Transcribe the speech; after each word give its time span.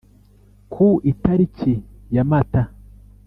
Ku 0.71 0.87
itariki 1.11 1.73
ya 2.15 2.23
Mata 2.29 2.61